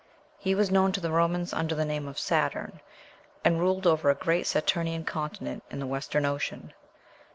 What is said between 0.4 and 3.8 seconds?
was known to the Romans under the name of Saturn, and